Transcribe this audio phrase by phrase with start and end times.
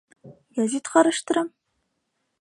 [0.59, 1.55] -Гәзит ҡараштырам.